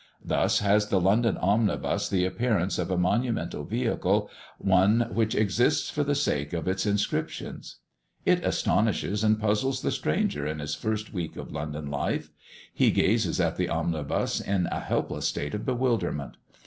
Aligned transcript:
Thus 0.25 0.61
has 0.61 0.87
the 0.87 0.99
London 0.99 1.37
omnibus 1.37 2.09
the 2.09 2.25
appearance 2.25 2.79
of 2.79 2.89
a 2.89 2.97
monumental 2.97 3.63
vehicle, 3.65 4.31
one 4.57 5.01
which 5.13 5.35
exists 5.35 5.91
for 5.91 6.03
the 6.03 6.15
sake 6.15 6.53
of 6.53 6.67
its 6.67 6.87
inscriptions. 6.87 7.75
It 8.25 8.43
astonishes 8.43 9.23
and 9.23 9.39
puzzles 9.39 9.83
the 9.83 9.91
stranger 9.91 10.47
in 10.47 10.57
his 10.57 10.73
first 10.73 11.13
week 11.13 11.35
of 11.35 11.51
London 11.51 11.85
life; 11.91 12.31
he 12.73 12.89
gazes 12.89 13.39
at 13.39 13.57
the 13.57 13.69
omnibus 13.69 14.39
in 14.39 14.65
a 14.71 14.79
helpless 14.79 15.27
state 15.27 15.53
of 15.53 15.67
bewilderment. 15.67 16.35